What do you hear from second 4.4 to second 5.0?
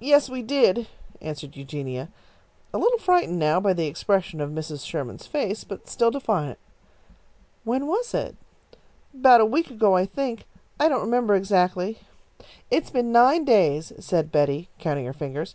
Mrs.